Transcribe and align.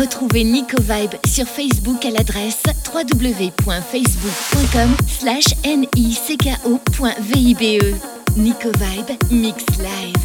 Retrouvez 0.00 0.44
Nico 0.44 0.80
Vibe 0.80 1.16
sur 1.26 1.46
Facebook 1.46 2.06
à 2.06 2.10
l'adresse 2.10 2.62
www.facebook.com 2.90 4.96
slash 5.06 5.44
nicko.vibe. 5.66 6.62
Nico 8.34 8.70
Vibe 8.78 9.10
Mix 9.30 9.62
Live. 9.78 10.19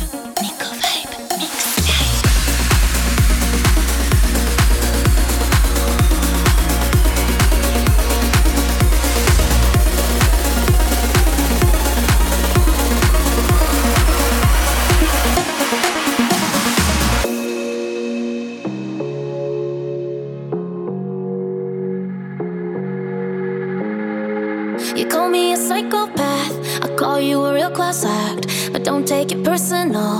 Personal. 29.56 30.18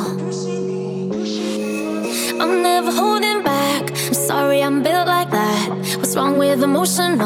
I'm 2.42 2.64
never 2.64 2.90
holding 2.90 3.44
back. 3.44 3.84
I'm 4.08 4.14
sorry 4.14 4.64
I'm 4.64 4.82
built 4.82 5.08
like 5.08 5.30
that. 5.32 5.68
What's 5.98 6.16
wrong 6.16 6.38
with 6.38 6.64
emotional? 6.64 7.25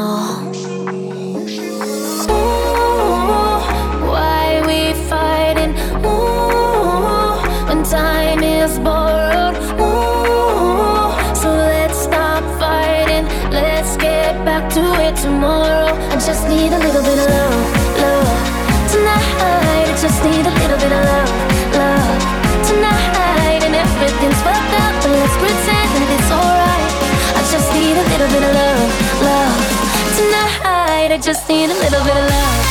Just 31.22 31.50
need 31.50 31.66
a 31.66 31.74
little 31.74 32.04
bit 32.06 32.16
of 32.16 32.30
love. 32.30 32.66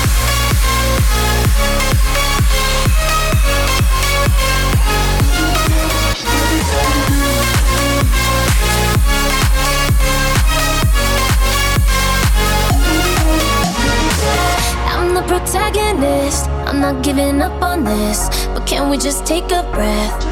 I'm 14.87 15.15
the 15.15 15.23
protagonist. 15.27 16.49
I'm 16.67 16.81
not 16.81 17.05
giving 17.05 17.43
up 17.43 17.63
on 17.63 17.85
this. 17.85 18.29
But 18.55 18.67
can 18.67 18.89
we 18.89 18.97
just 18.97 19.27
take 19.27 19.53
a 19.53 19.63
breath? 19.75 20.25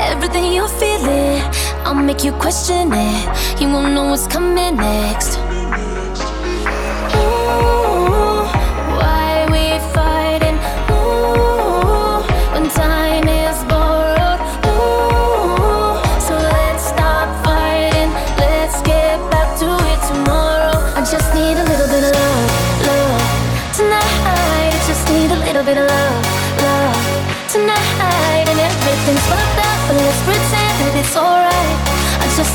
everything 0.00 0.52
you're 0.52 0.68
feeling. 0.68 1.40
I'll 1.84 1.94
make 1.94 2.24
you 2.24 2.32
question 2.32 2.92
it. 2.92 3.60
You 3.60 3.68
won't 3.68 3.94
know 3.94 4.10
what's 4.10 4.26
coming 4.26 4.76
next. 4.76 5.33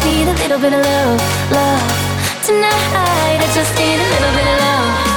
Need 0.10 0.28
a 0.28 0.34
little 0.34 0.60
bit 0.60 0.74
of 0.74 0.84
love, 0.84 1.22
love. 1.52 1.82
Tonight, 2.44 2.90
I 2.96 3.52
just 3.54 3.76
need 3.78 4.00
a 4.00 4.08
little 4.14 4.34
bit 4.38 4.48
of 4.54 4.60
love. 4.60 5.09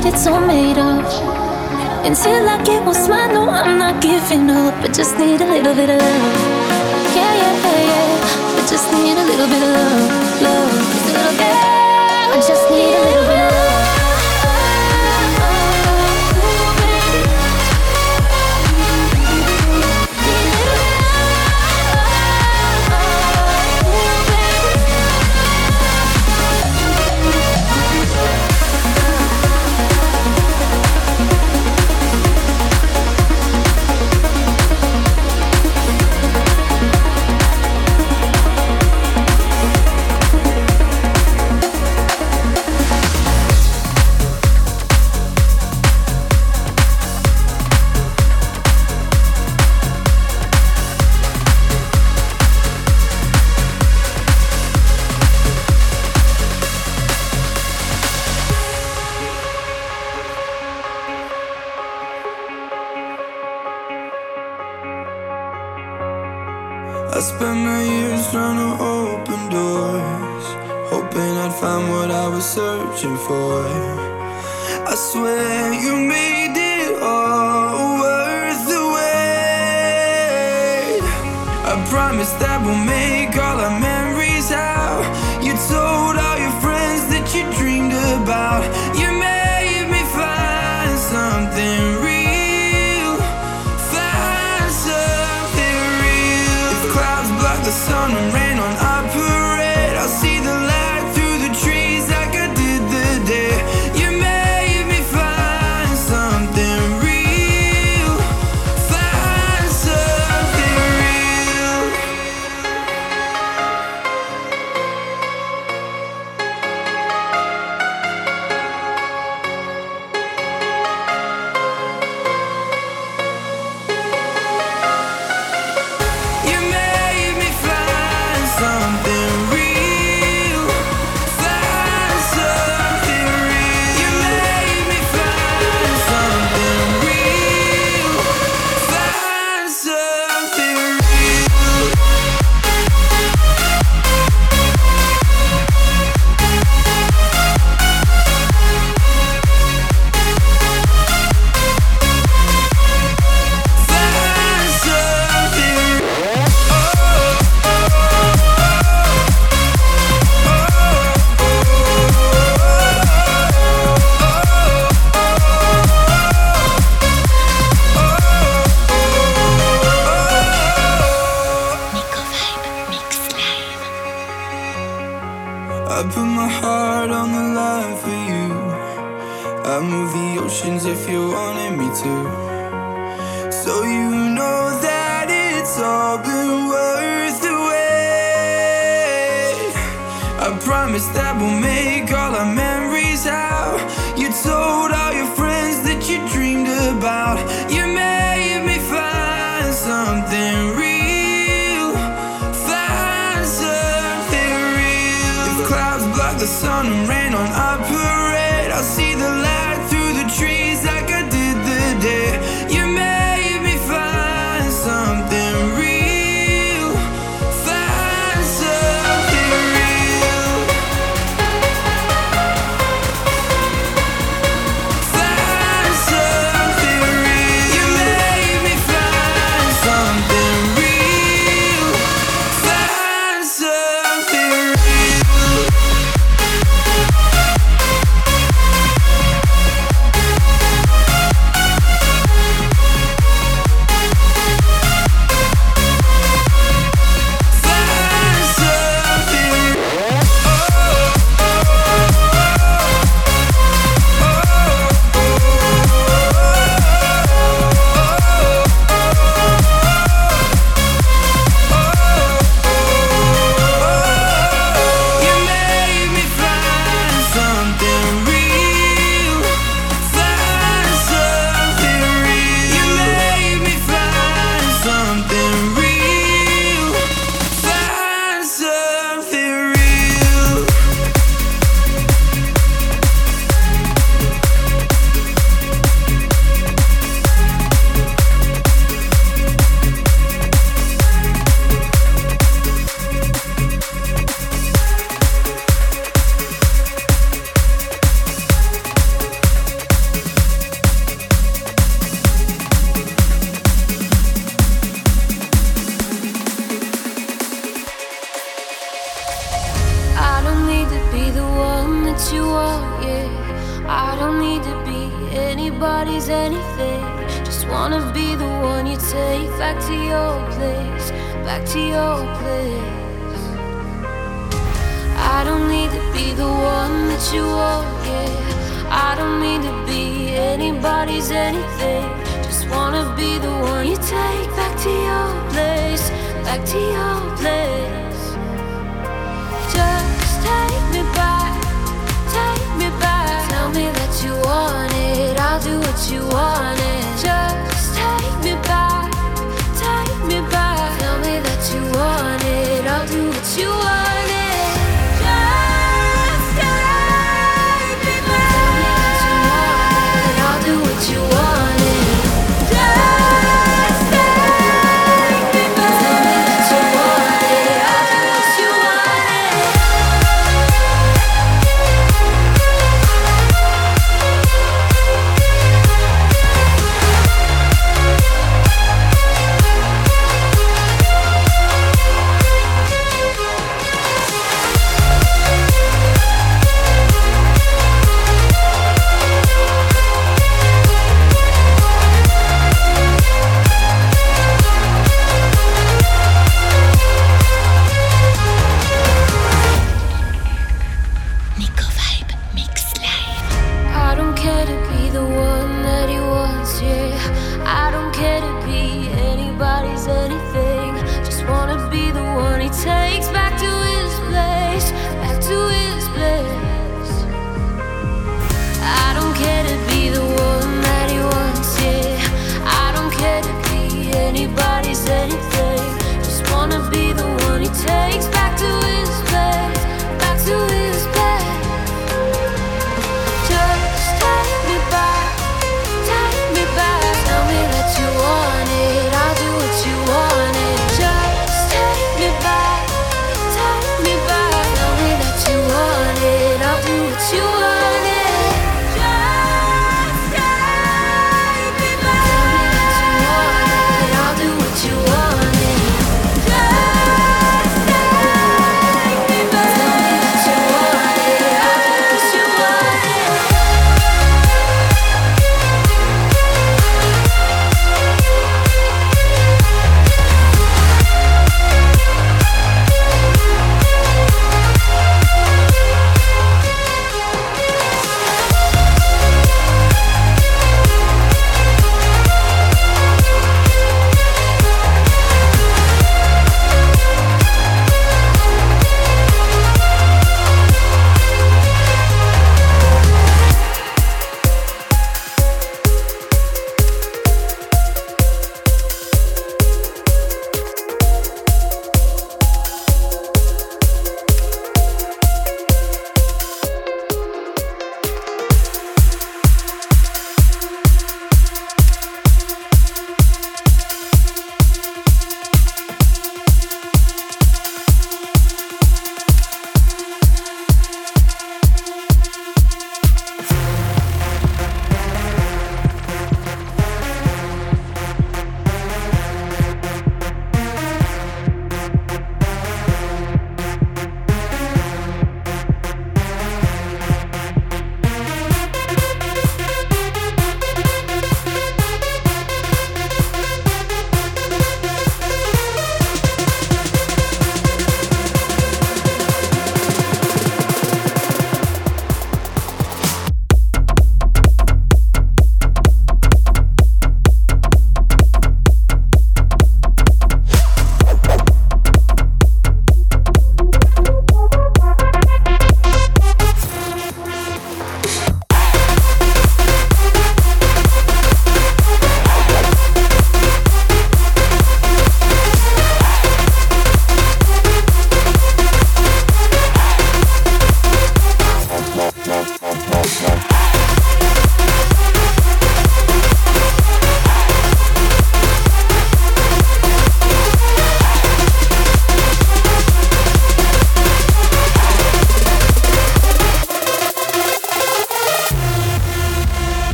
What 0.00 0.14
it's 0.14 0.26
all 0.26 0.40
made 0.40 0.78
of. 0.78 1.04
Until 2.08 2.48
I 2.48 2.62
get 2.64 2.84
what's 2.86 3.06
mine, 3.06 3.34
no, 3.34 3.50
I'm 3.50 3.78
not 3.78 4.00
giving 4.00 4.48
up. 4.48 4.74
I 4.82 4.88
just 4.88 5.18
need 5.18 5.40
a 5.40 5.44
little 5.44 5.74
bit 5.74 5.90
of 5.90 5.98
love. 6.00 6.36
Yeah, 7.14 7.32
yeah, 7.40 7.54
yeah, 7.64 7.90
yeah. 7.90 8.58
I 8.58 8.62
just 8.72 8.86
need 8.96 9.16
a 9.18 9.24
little 9.30 9.48
bit 9.52 9.62
of 9.62 9.70
love, 9.76 10.42
love. 10.46 10.72
Yeah, 11.36 12.32
I 12.32 12.38
just 12.48 12.64
need 12.70 12.94
a 12.96 13.02
little 13.08 13.19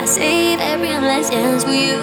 I 0.00 0.06
save 0.06 0.58
every 0.60 0.88
last 0.88 1.30
dance 1.32 1.64
for 1.64 1.70
you. 1.70 1.98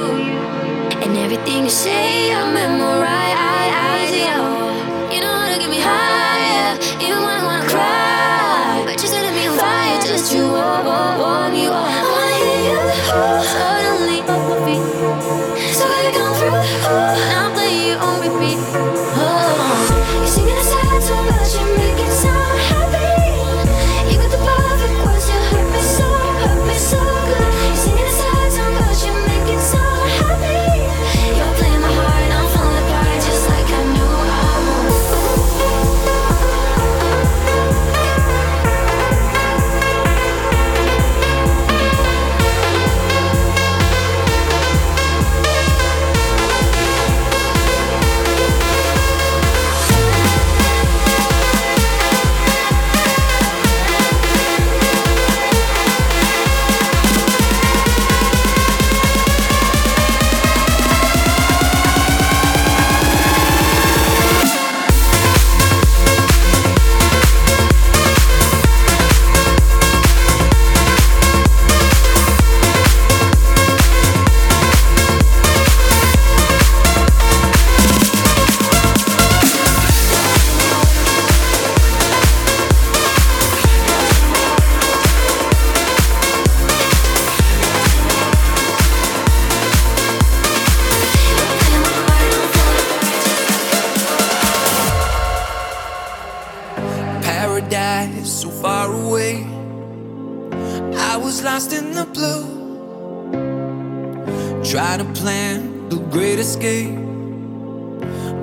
And 1.04 1.18
everything 1.18 1.64
you 1.64 1.70
say, 1.70 2.32
I 2.32 2.46
memorize. 2.54 4.12
Yo. 4.14 5.14
You 5.14 5.22
know 5.22 5.34
how 5.34 5.54
to 5.54 5.60
get 5.60 5.70
me 5.70 5.80
higher, 5.82 6.78
even 7.02 7.18
when 7.26 7.36
I 7.42 7.44
wanna 7.44 7.68
cry. 7.68 8.84
But 8.86 9.02
you're 9.02 9.12
setting 9.12 9.34
me 9.36 9.48
on 9.48 9.58
fire, 9.58 10.02
just 10.02 10.34
you, 10.34 10.44
oh, 10.44 10.84
oh, 10.86 11.26
oh, 11.26 11.54
you. 11.54 11.70
I 11.72 11.82
wanna 12.14 12.36
hear 12.38 13.64
you. 13.64 13.69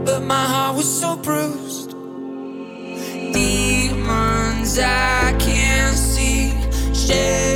but 0.07 0.23
my 0.23 0.45
heart 0.53 0.77
was 0.77 1.01
so 1.01 1.17
bruised. 1.17 1.91
Demons 3.35 4.79
I 4.79 5.37
can't 5.39 5.97
see. 5.97 6.53
Shade 6.95 7.56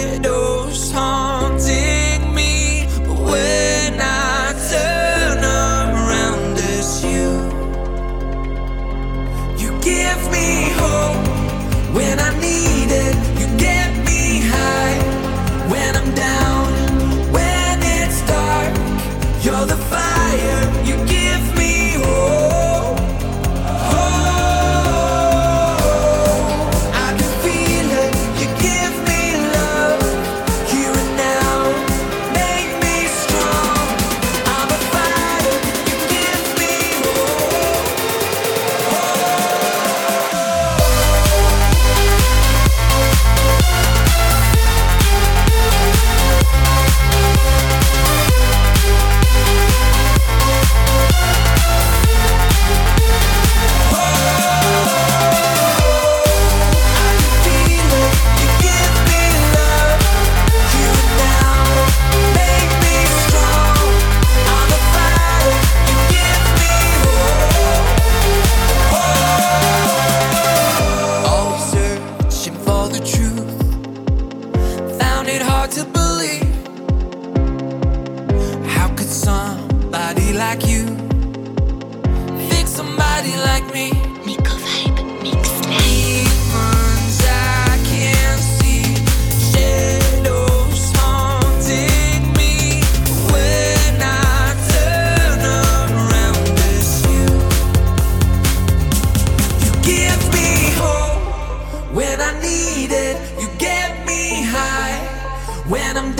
when 105.71 105.97
I'm 105.97 106.13
done. 106.17 106.20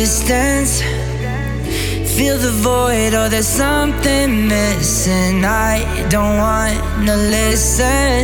distance. 0.00 0.80
Feel 2.16 2.38
the 2.38 2.54
void, 2.70 3.12
or 3.18 3.28
there's 3.28 3.52
something 3.64 4.48
missing. 4.48 5.44
I 5.44 5.74
don't 6.08 6.36
wanna 6.46 7.16
listen 7.38 8.16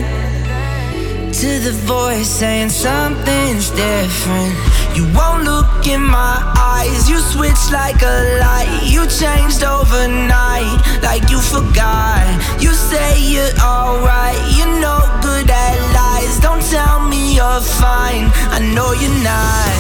to 1.41 1.51
the 1.67 1.75
voice 1.95 2.31
saying 2.41 2.71
something's 2.71 3.69
different. 3.87 4.55
You 4.97 5.05
won't 5.17 5.43
look 5.53 5.87
in 5.95 6.03
my 6.21 6.37
eyes, 6.75 7.01
you 7.11 7.19
switch 7.35 7.63
like 7.81 8.01
a 8.15 8.17
light. 8.45 8.73
You 8.95 9.03
changed 9.23 9.63
overnight, 9.77 10.79
like 11.09 11.25
you 11.33 11.41
forgot. 11.55 12.25
You 12.65 12.73
say 12.91 13.11
you're 13.33 13.57
alright, 13.75 14.41
you're 14.57 14.77
no 14.89 14.97
good 15.27 15.49
at 15.65 15.77
lies. 15.99 16.35
Don't 16.47 16.65
tell 16.77 16.99
me 17.13 17.21
you're 17.39 17.63
fine, 17.83 18.27
I 18.57 18.59
know 18.75 18.91
you're 19.03 19.21
not. 19.33 19.75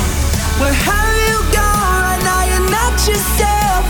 Where 0.60 0.78
have 0.88 1.16
you 1.28 1.38
gone 1.52 1.57
not 2.70 2.94
yourself, 3.08 3.84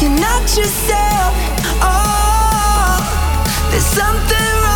you're 0.00 0.18
not 0.20 0.56
yourself. 0.56 1.34
Oh, 1.82 3.00
there's 3.70 3.84
something 3.84 4.50
wrong, 4.62 4.69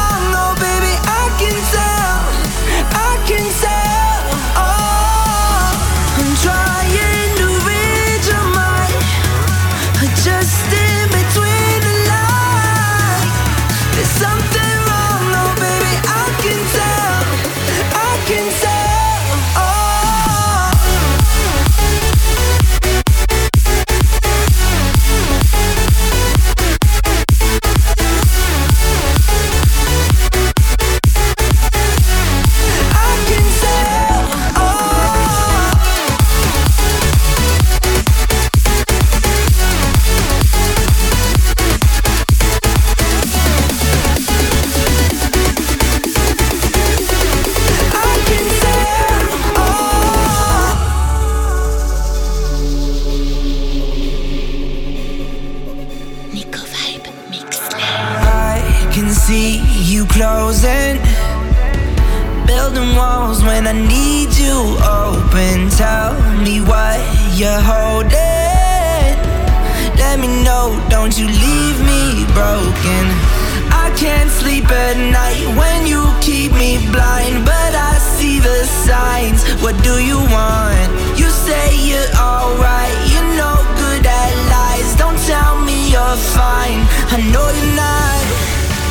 I 87.10 87.18
know 87.32 87.46
you're 87.58 87.74
not. 87.76 88.26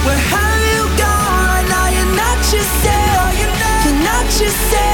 Where 0.05 0.21
have 0.33 0.61
you 0.73 0.83
gone 0.97 1.65
now? 1.73 1.87
You're 1.95 2.15
not 2.15 2.39
yourself, 2.53 3.29
you're 3.39 4.01
not 4.03 4.27
yourself. 4.39 4.92